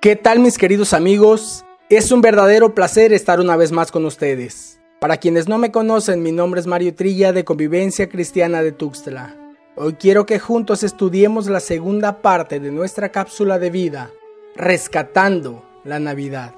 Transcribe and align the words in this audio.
¿Qué 0.00 0.14
tal 0.14 0.40
mis 0.40 0.58
queridos 0.58 0.92
amigos? 0.92 1.64
Es 1.88 2.12
un 2.12 2.20
verdadero 2.20 2.74
placer 2.74 3.14
estar 3.14 3.40
una 3.40 3.56
vez 3.56 3.72
más 3.72 3.90
con 3.90 4.04
ustedes. 4.04 4.78
Para 5.00 5.16
quienes 5.16 5.48
no 5.48 5.56
me 5.56 5.72
conocen, 5.72 6.22
mi 6.22 6.32
nombre 6.32 6.60
es 6.60 6.66
Mario 6.66 6.94
Trilla 6.94 7.32
de 7.32 7.44
Convivencia 7.44 8.06
Cristiana 8.06 8.62
de 8.62 8.72
Tuxtla. 8.72 9.34
Hoy 9.74 9.94
quiero 9.94 10.26
que 10.26 10.38
juntos 10.38 10.82
estudiemos 10.82 11.46
la 11.48 11.60
segunda 11.60 12.20
parte 12.20 12.60
de 12.60 12.70
nuestra 12.70 13.08
cápsula 13.08 13.58
de 13.58 13.70
vida, 13.70 14.10
Rescatando 14.54 15.64
la 15.82 15.98
Navidad. 15.98 16.54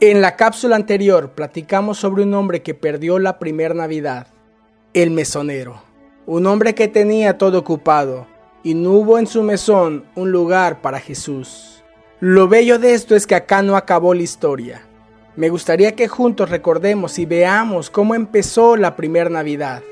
En 0.00 0.22
la 0.22 0.36
cápsula 0.36 0.76
anterior 0.76 1.32
platicamos 1.32 1.98
sobre 1.98 2.22
un 2.22 2.32
hombre 2.32 2.62
que 2.62 2.72
perdió 2.72 3.18
la 3.18 3.38
primera 3.38 3.74
Navidad, 3.74 4.28
el 4.94 5.10
mesonero. 5.10 5.82
Un 6.24 6.46
hombre 6.46 6.74
que 6.74 6.88
tenía 6.88 7.36
todo 7.36 7.58
ocupado 7.58 8.26
y 8.62 8.72
no 8.72 8.92
hubo 8.92 9.18
en 9.18 9.26
su 9.26 9.42
mesón 9.42 10.06
un 10.14 10.32
lugar 10.32 10.80
para 10.80 10.98
Jesús. 10.98 11.79
Lo 12.22 12.48
bello 12.48 12.78
de 12.78 12.92
esto 12.92 13.16
es 13.16 13.26
que 13.26 13.34
acá 13.34 13.62
no 13.62 13.76
acabó 13.76 14.12
la 14.12 14.20
historia. 14.20 14.82
Me 15.36 15.48
gustaría 15.48 15.96
que 15.96 16.06
juntos 16.06 16.50
recordemos 16.50 17.18
y 17.18 17.24
veamos 17.24 17.88
cómo 17.88 18.14
empezó 18.14 18.76
la 18.76 18.94
primera 18.94 19.30
Navidad. 19.30 19.82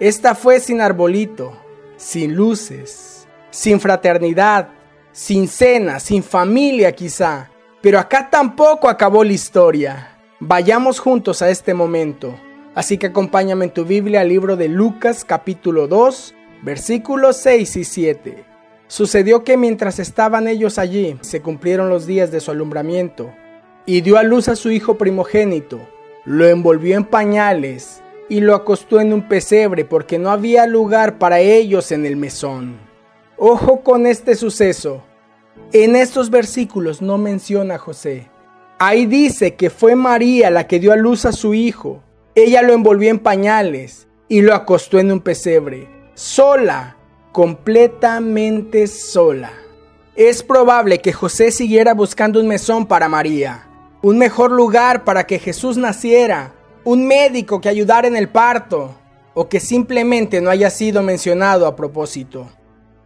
Esta 0.00 0.34
fue 0.34 0.58
sin 0.58 0.80
arbolito, 0.80 1.52
sin 1.96 2.34
luces, 2.34 3.28
sin 3.50 3.78
fraternidad, 3.78 4.70
sin 5.12 5.46
cena, 5.46 6.00
sin 6.00 6.24
familia 6.24 6.90
quizá. 6.90 7.50
Pero 7.80 8.00
acá 8.00 8.28
tampoco 8.28 8.88
acabó 8.88 9.22
la 9.22 9.32
historia. 9.32 10.18
Vayamos 10.40 10.98
juntos 10.98 11.40
a 11.40 11.50
este 11.50 11.72
momento. 11.72 12.34
Así 12.74 12.98
que 12.98 13.06
acompáñame 13.06 13.66
en 13.66 13.74
tu 13.74 13.84
Biblia 13.84 14.22
al 14.22 14.28
libro 14.28 14.56
de 14.56 14.66
Lucas 14.66 15.24
capítulo 15.24 15.86
2, 15.86 16.34
versículos 16.62 17.36
6 17.36 17.76
y 17.76 17.84
7. 17.84 18.49
Sucedió 18.90 19.44
que 19.44 19.56
mientras 19.56 20.00
estaban 20.00 20.48
ellos 20.48 20.76
allí, 20.76 21.16
se 21.20 21.40
cumplieron 21.40 21.90
los 21.90 22.06
días 22.06 22.32
de 22.32 22.40
su 22.40 22.50
alumbramiento, 22.50 23.32
y 23.86 24.00
dio 24.00 24.18
a 24.18 24.24
luz 24.24 24.48
a 24.48 24.56
su 24.56 24.72
hijo 24.72 24.98
primogénito, 24.98 25.78
lo 26.24 26.48
envolvió 26.48 26.96
en 26.96 27.04
pañales 27.04 28.02
y 28.28 28.40
lo 28.40 28.52
acostó 28.52 29.00
en 29.00 29.12
un 29.12 29.28
pesebre 29.28 29.84
porque 29.84 30.18
no 30.18 30.32
había 30.32 30.66
lugar 30.66 31.18
para 31.18 31.38
ellos 31.38 31.92
en 31.92 32.04
el 32.04 32.16
mesón. 32.16 32.78
Ojo 33.36 33.82
con 33.82 34.08
este 34.08 34.34
suceso. 34.34 35.04
En 35.72 35.94
estos 35.94 36.28
versículos 36.28 37.00
no 37.00 37.16
menciona 37.16 37.76
a 37.76 37.78
José. 37.78 38.28
Ahí 38.80 39.06
dice 39.06 39.54
que 39.54 39.70
fue 39.70 39.94
María 39.94 40.50
la 40.50 40.66
que 40.66 40.80
dio 40.80 40.92
a 40.92 40.96
luz 40.96 41.26
a 41.26 41.32
su 41.32 41.54
hijo. 41.54 42.02
Ella 42.34 42.60
lo 42.62 42.72
envolvió 42.72 43.08
en 43.10 43.20
pañales 43.20 44.08
y 44.26 44.42
lo 44.42 44.52
acostó 44.52 44.98
en 44.98 45.12
un 45.12 45.20
pesebre, 45.20 45.88
sola, 46.14 46.96
completamente 47.32 48.86
sola. 48.86 49.52
Es 50.16 50.42
probable 50.42 51.00
que 51.00 51.12
José 51.12 51.50
siguiera 51.50 51.94
buscando 51.94 52.40
un 52.40 52.48
mesón 52.48 52.86
para 52.86 53.08
María, 53.08 53.68
un 54.02 54.18
mejor 54.18 54.50
lugar 54.50 55.04
para 55.04 55.26
que 55.26 55.38
Jesús 55.38 55.76
naciera, 55.76 56.52
un 56.84 57.06
médico 57.06 57.60
que 57.60 57.68
ayudara 57.68 58.08
en 58.08 58.16
el 58.16 58.28
parto, 58.28 58.94
o 59.34 59.48
que 59.48 59.60
simplemente 59.60 60.40
no 60.40 60.50
haya 60.50 60.70
sido 60.70 61.02
mencionado 61.02 61.66
a 61.66 61.76
propósito, 61.76 62.48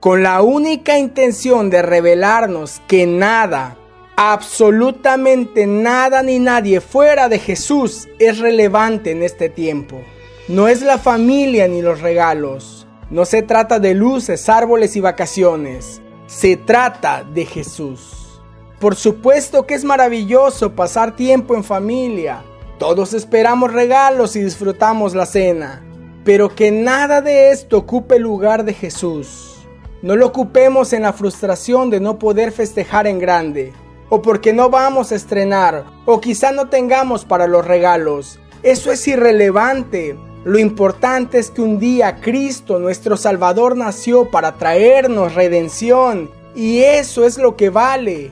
con 0.00 0.22
la 0.22 0.42
única 0.42 0.98
intención 0.98 1.70
de 1.70 1.82
revelarnos 1.82 2.80
que 2.88 3.06
nada, 3.06 3.76
absolutamente 4.16 5.66
nada 5.66 6.22
ni 6.22 6.38
nadie 6.38 6.80
fuera 6.80 7.28
de 7.28 7.38
Jesús 7.38 8.08
es 8.18 8.38
relevante 8.38 9.10
en 9.10 9.22
este 9.22 9.48
tiempo. 9.48 10.00
No 10.48 10.68
es 10.68 10.82
la 10.82 10.98
familia 10.98 11.68
ni 11.68 11.82
los 11.82 12.00
regalos, 12.00 12.83
no 13.10 13.24
se 13.24 13.42
trata 13.42 13.78
de 13.78 13.94
luces, 13.94 14.48
árboles 14.48 14.96
y 14.96 15.00
vacaciones. 15.00 16.00
Se 16.26 16.56
trata 16.56 17.22
de 17.22 17.44
Jesús. 17.44 18.40
Por 18.80 18.96
supuesto 18.96 19.66
que 19.66 19.74
es 19.74 19.84
maravilloso 19.84 20.74
pasar 20.74 21.14
tiempo 21.14 21.54
en 21.54 21.64
familia. 21.64 22.42
Todos 22.78 23.14
esperamos 23.14 23.72
regalos 23.72 24.36
y 24.36 24.40
disfrutamos 24.40 25.14
la 25.14 25.26
cena. 25.26 25.84
Pero 26.24 26.54
que 26.54 26.70
nada 26.70 27.20
de 27.20 27.50
esto 27.50 27.78
ocupe 27.78 28.16
el 28.16 28.22
lugar 28.22 28.64
de 28.64 28.72
Jesús. 28.72 29.66
No 30.02 30.16
lo 30.16 30.26
ocupemos 30.26 30.92
en 30.92 31.02
la 31.02 31.12
frustración 31.12 31.90
de 31.90 32.00
no 32.00 32.18
poder 32.18 32.52
festejar 32.52 33.06
en 33.06 33.18
grande. 33.18 33.72
O 34.08 34.22
porque 34.22 34.52
no 34.52 34.70
vamos 34.70 35.12
a 35.12 35.14
estrenar. 35.14 35.84
O 36.06 36.20
quizá 36.20 36.52
no 36.52 36.68
tengamos 36.68 37.24
para 37.24 37.46
los 37.46 37.66
regalos. 37.66 38.38
Eso 38.62 38.90
es 38.90 39.06
irrelevante. 39.06 40.16
Lo 40.44 40.58
importante 40.58 41.38
es 41.38 41.50
que 41.50 41.62
un 41.62 41.78
día 41.78 42.20
Cristo, 42.20 42.78
nuestro 42.78 43.16
Salvador, 43.16 43.78
nació 43.78 44.30
para 44.30 44.56
traernos 44.56 45.34
redención. 45.34 46.30
Y 46.54 46.80
eso 46.80 47.24
es 47.24 47.38
lo 47.38 47.56
que 47.56 47.70
vale. 47.70 48.30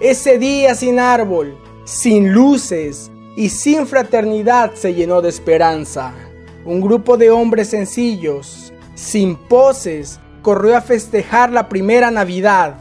Ese 0.00 0.38
día 0.38 0.74
sin 0.74 0.98
árbol, 0.98 1.56
sin 1.84 2.32
luces 2.32 3.12
y 3.36 3.50
sin 3.50 3.86
fraternidad 3.86 4.72
se 4.74 4.94
llenó 4.94 5.22
de 5.22 5.28
esperanza. 5.28 6.12
Un 6.64 6.80
grupo 6.80 7.16
de 7.16 7.30
hombres 7.30 7.68
sencillos, 7.68 8.72
sin 8.96 9.36
poses, 9.36 10.18
corrió 10.42 10.76
a 10.76 10.80
festejar 10.80 11.52
la 11.52 11.68
primera 11.68 12.10
Navidad. 12.10 12.78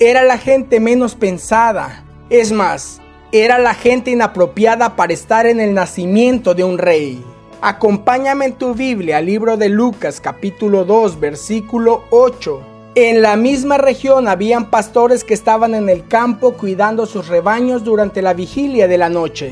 Era 0.00 0.24
la 0.24 0.38
gente 0.38 0.80
menos 0.80 1.14
pensada. 1.14 2.04
Es 2.30 2.50
más, 2.50 3.00
era 3.30 3.58
la 3.58 3.74
gente 3.74 4.10
inapropiada 4.10 4.96
para 4.96 5.12
estar 5.12 5.46
en 5.46 5.60
el 5.60 5.72
nacimiento 5.72 6.54
de 6.54 6.64
un 6.64 6.78
rey. 6.78 7.24
Acompáñame 7.60 8.44
en 8.44 8.52
tu 8.52 8.72
Biblia 8.72 9.20
libro 9.20 9.56
de 9.56 9.68
Lucas 9.68 10.20
capítulo 10.20 10.84
2 10.84 11.18
versículo 11.18 12.04
8. 12.10 12.62
En 12.94 13.20
la 13.20 13.34
misma 13.34 13.78
región 13.78 14.28
habían 14.28 14.70
pastores 14.70 15.24
que 15.24 15.34
estaban 15.34 15.74
en 15.74 15.88
el 15.88 16.06
campo 16.06 16.52
cuidando 16.52 17.04
sus 17.04 17.26
rebaños 17.26 17.82
durante 17.82 18.22
la 18.22 18.32
vigilia 18.32 18.86
de 18.86 18.96
la 18.96 19.08
noche. 19.08 19.50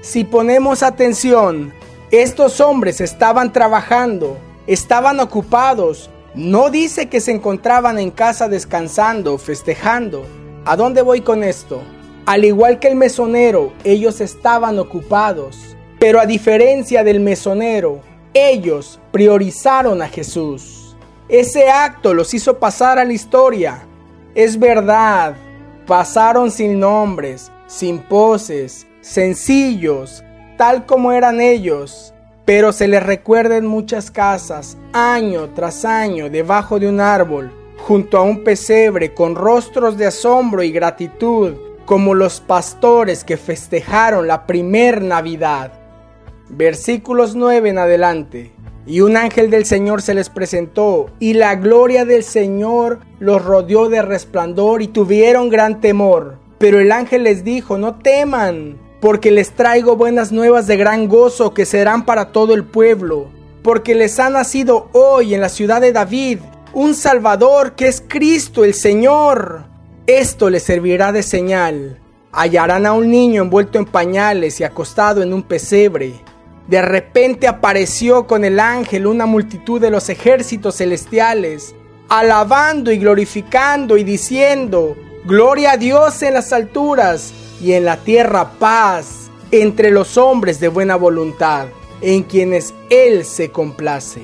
Si 0.00 0.24
ponemos 0.24 0.82
atención, 0.82 1.74
estos 2.10 2.58
hombres 2.62 3.02
estaban 3.02 3.52
trabajando, 3.52 4.38
estaban 4.66 5.20
ocupados. 5.20 6.08
No 6.34 6.70
dice 6.70 7.10
que 7.10 7.20
se 7.20 7.32
encontraban 7.32 7.98
en 7.98 8.12
casa 8.12 8.48
descansando, 8.48 9.36
festejando. 9.36 10.24
¿A 10.64 10.74
dónde 10.74 11.02
voy 11.02 11.20
con 11.20 11.44
esto? 11.44 11.82
Al 12.24 12.46
igual 12.46 12.78
que 12.78 12.88
el 12.88 12.96
mesonero, 12.96 13.74
ellos 13.84 14.22
estaban 14.22 14.78
ocupados 14.78 15.76
pero 16.02 16.18
a 16.18 16.26
diferencia 16.26 17.04
del 17.04 17.20
mesonero, 17.20 18.00
ellos 18.34 18.98
priorizaron 19.12 20.02
a 20.02 20.08
Jesús. 20.08 20.96
Ese 21.28 21.70
acto 21.70 22.12
los 22.12 22.34
hizo 22.34 22.58
pasar 22.58 22.98
a 22.98 23.04
la 23.04 23.12
historia. 23.12 23.84
Es 24.34 24.58
verdad, 24.58 25.36
pasaron 25.86 26.50
sin 26.50 26.80
nombres, 26.80 27.52
sin 27.68 28.00
poses, 28.00 28.84
sencillos, 29.00 30.24
tal 30.56 30.86
como 30.86 31.12
eran 31.12 31.40
ellos, 31.40 32.12
pero 32.44 32.72
se 32.72 32.88
les 32.88 33.04
recuerda 33.04 33.56
en 33.56 33.66
muchas 33.66 34.10
casas, 34.10 34.76
año 34.92 35.50
tras 35.54 35.84
año, 35.84 36.28
debajo 36.28 36.80
de 36.80 36.88
un 36.88 37.00
árbol, 37.00 37.52
junto 37.78 38.18
a 38.18 38.22
un 38.22 38.42
pesebre, 38.42 39.14
con 39.14 39.36
rostros 39.36 39.96
de 39.96 40.06
asombro 40.06 40.64
y 40.64 40.72
gratitud, 40.72 41.54
como 41.86 42.12
los 42.12 42.40
pastores 42.40 43.22
que 43.22 43.36
festejaron 43.36 44.26
la 44.26 44.48
primer 44.48 45.00
Navidad 45.00 45.78
versículos 46.52 47.34
9 47.34 47.70
en 47.70 47.78
adelante. 47.78 48.52
Y 48.86 49.00
un 49.00 49.16
ángel 49.16 49.50
del 49.50 49.64
Señor 49.64 50.02
se 50.02 50.14
les 50.14 50.28
presentó, 50.28 51.10
y 51.18 51.34
la 51.34 51.54
gloria 51.54 52.04
del 52.04 52.24
Señor 52.24 53.00
los 53.20 53.44
rodeó 53.44 53.88
de 53.88 54.02
resplandor 54.02 54.82
y 54.82 54.88
tuvieron 54.88 55.50
gran 55.50 55.80
temor. 55.80 56.38
Pero 56.58 56.80
el 56.80 56.92
ángel 56.92 57.24
les 57.24 57.44
dijo, 57.44 57.78
no 57.78 57.96
teman, 57.96 58.78
porque 59.00 59.30
les 59.30 59.50
traigo 59.50 59.96
buenas 59.96 60.32
nuevas 60.32 60.66
de 60.66 60.76
gran 60.76 61.08
gozo 61.08 61.54
que 61.54 61.64
serán 61.64 62.04
para 62.04 62.32
todo 62.32 62.54
el 62.54 62.64
pueblo, 62.64 63.28
porque 63.62 63.94
les 63.94 64.18
ha 64.18 64.30
nacido 64.30 64.88
hoy 64.92 65.34
en 65.34 65.40
la 65.40 65.48
ciudad 65.48 65.80
de 65.80 65.92
David 65.92 66.38
un 66.74 66.94
Salvador 66.94 67.74
que 67.74 67.86
es 67.86 68.02
Cristo 68.06 68.64
el 68.64 68.74
Señor. 68.74 69.64
Esto 70.06 70.50
les 70.50 70.62
servirá 70.62 71.12
de 71.12 71.22
señal. 71.22 72.00
Hallarán 72.32 72.86
a 72.86 72.92
un 72.92 73.10
niño 73.10 73.42
envuelto 73.42 73.78
en 73.78 73.84
pañales 73.84 74.58
y 74.58 74.64
acostado 74.64 75.22
en 75.22 75.32
un 75.32 75.42
pesebre. 75.42 76.14
De 76.68 76.80
repente 76.80 77.48
apareció 77.48 78.26
con 78.26 78.44
el 78.44 78.60
ángel 78.60 79.06
una 79.06 79.26
multitud 79.26 79.80
de 79.80 79.90
los 79.90 80.08
ejércitos 80.08 80.76
celestiales, 80.76 81.74
alabando 82.08 82.92
y 82.92 82.98
glorificando 82.98 83.96
y 83.96 84.04
diciendo, 84.04 84.96
Gloria 85.24 85.72
a 85.72 85.76
Dios 85.76 86.22
en 86.22 86.34
las 86.34 86.52
alturas 86.52 87.32
y 87.60 87.72
en 87.72 87.84
la 87.84 87.98
tierra 87.98 88.52
paz 88.58 89.30
entre 89.50 89.90
los 89.90 90.16
hombres 90.16 90.58
de 90.58 90.68
buena 90.68 90.96
voluntad, 90.96 91.66
en 92.00 92.24
quienes 92.24 92.74
Él 92.90 93.24
se 93.24 93.50
complace. 93.50 94.22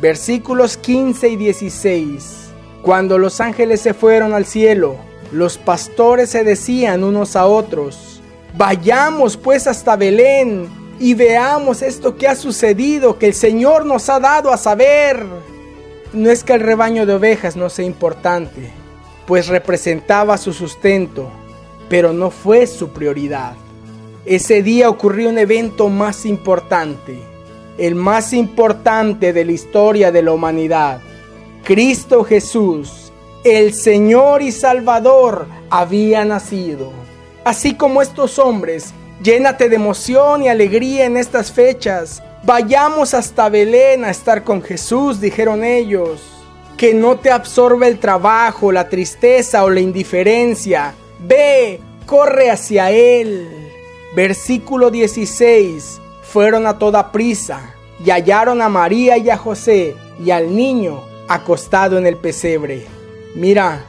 Versículos 0.00 0.76
15 0.76 1.28
y 1.28 1.36
16. 1.36 2.50
Cuando 2.82 3.18
los 3.18 3.40
ángeles 3.40 3.80
se 3.80 3.94
fueron 3.94 4.34
al 4.34 4.46
cielo, 4.46 4.96
los 5.32 5.58
pastores 5.58 6.30
se 6.30 6.44
decían 6.44 7.04
unos 7.04 7.36
a 7.36 7.46
otros, 7.46 8.20
Vayamos 8.56 9.36
pues 9.36 9.66
hasta 9.66 9.96
Belén 9.96 10.68
y 10.98 11.14
veamos 11.14 11.82
esto 11.82 12.16
que 12.16 12.26
ha 12.26 12.34
sucedido, 12.34 13.18
que 13.18 13.26
el 13.26 13.34
Señor 13.34 13.84
nos 13.84 14.08
ha 14.08 14.18
dado 14.18 14.52
a 14.52 14.56
saber. 14.56 15.24
No 16.12 16.30
es 16.30 16.42
que 16.42 16.54
el 16.54 16.60
rebaño 16.60 17.04
de 17.04 17.14
ovejas 17.14 17.56
no 17.56 17.68
sea 17.68 17.84
importante, 17.84 18.70
pues 19.26 19.48
representaba 19.48 20.38
su 20.38 20.52
sustento, 20.52 21.28
pero 21.88 22.12
no 22.12 22.30
fue 22.30 22.66
su 22.66 22.90
prioridad. 22.90 23.54
Ese 24.24 24.62
día 24.62 24.88
ocurrió 24.88 25.28
un 25.28 25.38
evento 25.38 25.88
más 25.88 26.24
importante, 26.24 27.20
el 27.78 27.94
más 27.94 28.32
importante 28.32 29.32
de 29.32 29.44
la 29.44 29.52
historia 29.52 30.10
de 30.10 30.22
la 30.22 30.32
humanidad. 30.32 31.00
Cristo 31.62 32.24
Jesús, 32.24 33.12
el 33.44 33.74
Señor 33.74 34.40
y 34.42 34.50
Salvador, 34.50 35.46
había 35.68 36.24
nacido. 36.24 36.90
Así 37.44 37.74
como 37.74 38.02
estos 38.02 38.38
hombres, 38.38 38.92
llénate 39.22 39.68
de 39.68 39.76
emoción 39.76 40.42
y 40.42 40.48
alegría 40.48 41.04
en 41.04 41.16
estas 41.16 41.52
fechas. 41.52 42.22
Vayamos 42.44 43.14
hasta 43.14 43.48
Belén 43.48 44.04
a 44.04 44.10
estar 44.10 44.44
con 44.44 44.62
Jesús, 44.62 45.20
dijeron 45.20 45.64
ellos. 45.64 46.22
Que 46.76 46.92
no 46.92 47.18
te 47.18 47.30
absorbe 47.30 47.88
el 47.88 47.98
trabajo, 47.98 48.70
la 48.70 48.88
tristeza 48.88 49.64
o 49.64 49.70
la 49.70 49.80
indiferencia. 49.80 50.94
Ve, 51.20 51.80
corre 52.04 52.50
hacia 52.50 52.90
Él. 52.90 53.48
Versículo 54.14 54.90
16. 54.90 56.00
Fueron 56.22 56.66
a 56.66 56.78
toda 56.78 57.12
prisa 57.12 57.74
y 58.04 58.10
hallaron 58.10 58.60
a 58.60 58.68
María 58.68 59.16
y 59.16 59.30
a 59.30 59.36
José 59.36 59.94
y 60.22 60.30
al 60.30 60.54
niño 60.54 61.02
acostado 61.28 61.98
en 61.98 62.06
el 62.06 62.16
pesebre. 62.16 62.84
Mira, 63.34 63.84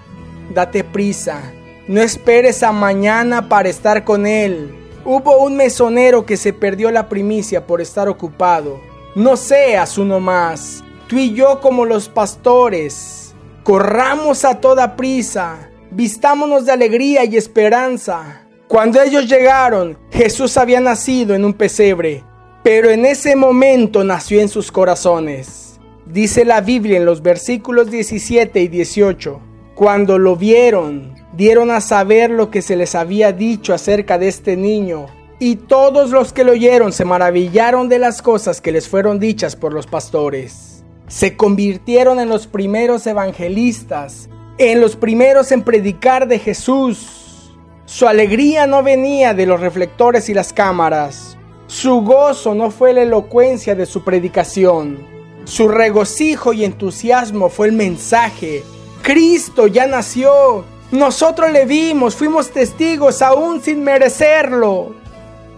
date 0.53 0.83
prisa, 0.83 1.53
no 1.87 2.01
esperes 2.01 2.63
a 2.63 2.71
mañana 2.71 3.49
para 3.49 3.69
estar 3.69 4.03
con 4.03 4.25
él. 4.25 4.86
Hubo 5.09 5.37
un 5.37 5.55
mesonero 5.55 6.25
que 6.25 6.35
se 6.35 6.51
perdió 6.51 6.91
la 6.91 7.07
primicia 7.07 7.65
por 7.65 7.79
estar 7.79 8.09
ocupado. 8.09 8.81
No 9.15 9.37
seas 9.37 9.97
uno 9.97 10.19
más, 10.19 10.83
tú 11.07 11.15
y 11.15 11.33
yo 11.33 11.61
como 11.61 11.85
los 11.85 12.09
pastores. 12.09 13.33
Corramos 13.63 14.43
a 14.43 14.59
toda 14.59 14.97
prisa, 14.97 15.69
vistámonos 15.91 16.65
de 16.65 16.73
alegría 16.73 17.23
y 17.23 17.37
esperanza. 17.37 18.45
Cuando 18.67 19.01
ellos 19.01 19.29
llegaron, 19.29 19.97
Jesús 20.11 20.57
había 20.57 20.81
nacido 20.81 21.35
en 21.35 21.45
un 21.45 21.53
pesebre, 21.53 22.25
pero 22.61 22.89
en 22.89 23.05
ese 23.05 23.37
momento 23.37 24.03
nació 24.03 24.41
en 24.41 24.49
sus 24.49 24.73
corazones. 24.73 25.79
Dice 26.05 26.43
la 26.43 26.59
Biblia 26.59 26.97
en 26.97 27.05
los 27.05 27.21
versículos 27.21 27.89
17 27.89 28.59
y 28.59 28.67
18, 28.67 29.39
cuando 29.73 30.19
lo 30.19 30.35
vieron, 30.35 31.15
dieron 31.37 31.71
a 31.71 31.79
saber 31.79 32.31
lo 32.31 32.49
que 32.49 32.61
se 32.61 32.75
les 32.75 32.95
había 32.95 33.31
dicho 33.31 33.73
acerca 33.73 34.17
de 34.17 34.27
este 34.27 34.57
niño, 34.57 35.05
y 35.39 35.55
todos 35.55 36.09
los 36.09 36.33
que 36.33 36.43
lo 36.43 36.53
oyeron 36.53 36.91
se 36.91 37.05
maravillaron 37.05 37.87
de 37.87 37.99
las 37.99 38.21
cosas 38.21 38.59
que 38.59 38.71
les 38.71 38.89
fueron 38.89 39.19
dichas 39.19 39.55
por 39.55 39.71
los 39.71 39.85
pastores. 39.85 40.83
Se 41.07 41.37
convirtieron 41.37 42.19
en 42.19 42.27
los 42.27 42.47
primeros 42.47 43.05
evangelistas, 43.07 44.29
en 44.57 44.81
los 44.81 44.95
primeros 44.95 45.51
en 45.51 45.61
predicar 45.61 46.27
de 46.27 46.39
Jesús. 46.39 47.53
Su 47.85 48.07
alegría 48.07 48.65
no 48.65 48.83
venía 48.83 49.33
de 49.33 49.45
los 49.45 49.61
reflectores 49.61 50.27
y 50.27 50.33
las 50.33 50.51
cámaras, 50.51 51.37
su 51.67 51.99
gozo 52.01 52.55
no 52.55 52.71
fue 52.71 52.93
la 52.93 53.01
elocuencia 53.01 53.75
de 53.75 53.85
su 53.85 54.05
predicación. 54.05 55.05
Su 55.43 55.67
regocijo 55.67 56.53
y 56.53 56.63
entusiasmo 56.63 57.49
fue 57.49 57.67
el 57.67 57.73
mensaje. 57.73 58.63
Cristo 59.01 59.67
ya 59.67 59.85
nació. 59.85 60.63
Nosotros 60.91 61.51
le 61.51 61.65
vimos, 61.65 62.15
fuimos 62.15 62.51
testigos 62.51 63.21
aún 63.21 63.61
sin 63.61 63.83
merecerlo. 63.83 64.95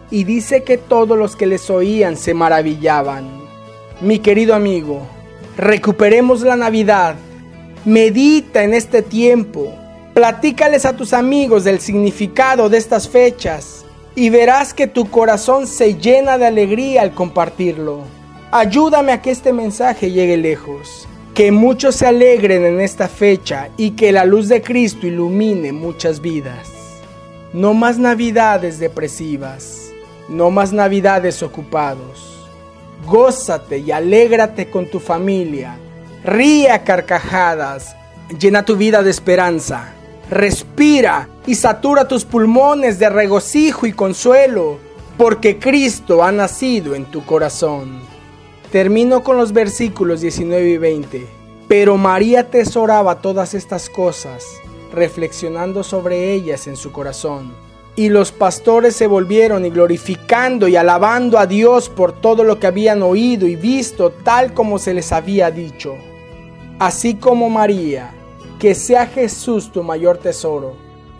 Y 0.09 0.23
dice 0.23 0.63
que 0.63 0.77
todos 0.77 1.17
los 1.17 1.35
que 1.35 1.45
les 1.45 1.69
oían 1.69 2.17
se 2.17 2.33
maravillaban. 2.33 3.29
Mi 4.01 4.17
querido 4.19 4.55
amigo, 4.55 5.01
recuperemos 5.55 6.41
la 6.41 6.55
Navidad. 6.55 7.15
Medita 7.85 8.63
en 8.63 8.73
este 8.73 9.03
tiempo. 9.03 9.71
Platícales 10.15 10.85
a 10.85 10.95
tus 10.95 11.13
amigos 11.13 11.63
del 11.63 11.79
significado 11.79 12.67
de 12.67 12.79
estas 12.79 13.07
fechas 13.07 13.85
y 14.15 14.29
verás 14.29 14.73
que 14.73 14.87
tu 14.87 15.09
corazón 15.09 15.67
se 15.67 15.95
llena 15.95 16.37
de 16.37 16.47
alegría 16.47 17.03
al 17.03 17.13
compartirlo. 17.13 18.01
Ayúdame 18.51 19.11
a 19.11 19.21
que 19.21 19.31
este 19.31 19.53
mensaje 19.53 20.11
llegue 20.11 20.35
lejos, 20.35 21.07
que 21.39 21.53
muchos 21.53 21.95
se 21.95 22.05
alegren 22.05 22.65
en 22.65 22.81
esta 22.81 23.07
fecha 23.07 23.69
y 23.77 23.91
que 23.91 24.11
la 24.11 24.25
luz 24.25 24.49
de 24.49 24.61
Cristo 24.61 25.07
ilumine 25.07 25.71
muchas 25.71 26.19
vidas. 26.19 26.67
No 27.53 27.73
más 27.73 27.97
navidades 27.97 28.77
depresivas, 28.77 29.89
no 30.27 30.51
más 30.51 30.73
navidades 30.73 31.41
ocupados. 31.41 32.45
Gózate 33.05 33.77
y 33.77 33.89
alégrate 33.89 34.69
con 34.69 34.87
tu 34.87 34.99
familia. 34.99 35.77
Ríe 36.25 36.71
a 36.71 36.83
carcajadas. 36.83 37.95
Llena 38.37 38.65
tu 38.65 38.75
vida 38.75 39.01
de 39.01 39.09
esperanza. 39.09 39.93
Respira 40.29 41.29
y 41.47 41.55
satura 41.55 42.05
tus 42.05 42.25
pulmones 42.25 42.99
de 42.99 43.09
regocijo 43.09 43.85
y 43.85 43.93
consuelo, 43.93 44.77
porque 45.17 45.57
Cristo 45.57 46.21
ha 46.21 46.33
nacido 46.33 46.95
en 46.95 47.05
tu 47.05 47.25
corazón. 47.25 48.18
Termino 48.71 49.23
con 49.23 49.37
los 49.37 49.51
versículos 49.51 50.21
19 50.21 50.69
y 50.69 50.77
20. 50.77 51.27
Pero 51.67 51.97
María 51.97 52.41
atesoraba 52.41 53.19
todas 53.19 53.55
estas 53.55 53.89
cosas, 53.89 54.45
reflexionando 54.93 55.83
sobre 55.83 56.33
ellas 56.33 56.67
en 56.67 56.75
su 56.75 56.91
corazón. 56.91 57.51
Y 57.95 58.09
los 58.09 58.31
pastores 58.31 58.95
se 58.95 59.07
volvieron 59.07 59.65
y 59.65 59.71
glorificando 59.71 60.67
y 60.67 60.75
alabando 60.75 61.39
a 61.39 61.47
Dios 61.47 61.89
por 61.89 62.11
todo 62.11 62.43
lo 62.43 62.59
que 62.59 62.67
habían 62.67 63.01
oído 63.01 63.47
y 63.47 63.55
visto 63.55 64.11
tal 64.11 64.53
como 64.53 64.77
se 64.77 64.93
les 64.93 65.11
había 65.11 65.49
dicho. 65.49 65.95
Así 66.77 67.15
como 67.15 67.49
María, 67.49 68.11
que 68.59 68.75
sea 68.75 69.07
Jesús 69.07 69.71
tu 69.71 69.81
mayor 69.81 70.19
tesoro. 70.19 70.75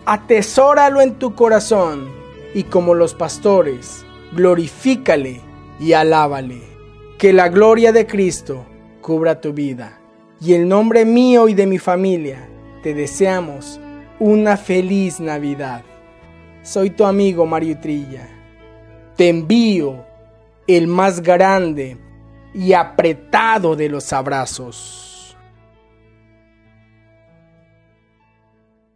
Atesóralo 0.06 1.00
en 1.00 1.14
tu 1.14 1.34
corazón 1.34 2.08
y 2.54 2.62
como 2.62 2.94
los 2.94 3.14
pastores, 3.14 4.04
glorifícale 4.32 5.40
y 5.80 5.94
alábale. 5.94 6.79
Que 7.20 7.34
la 7.34 7.50
gloria 7.50 7.92
de 7.92 8.06
Cristo 8.06 8.64
cubra 9.02 9.42
tu 9.42 9.52
vida. 9.52 10.00
Y 10.40 10.54
en 10.54 10.70
nombre 10.70 11.04
mío 11.04 11.48
y 11.48 11.52
de 11.52 11.66
mi 11.66 11.76
familia, 11.76 12.48
te 12.82 12.94
deseamos 12.94 13.78
una 14.18 14.56
feliz 14.56 15.20
Navidad. 15.20 15.82
Soy 16.62 16.88
tu 16.88 17.04
amigo 17.04 17.44
Mario 17.44 17.78
Trilla. 17.78 18.26
Te 19.16 19.28
envío 19.28 20.02
el 20.66 20.86
más 20.86 21.20
grande 21.20 21.98
y 22.54 22.72
apretado 22.72 23.76
de 23.76 23.90
los 23.90 24.14
abrazos. 24.14 25.09